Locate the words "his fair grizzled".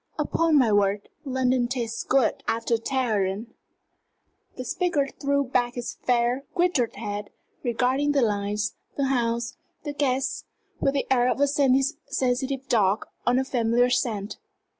5.75-6.95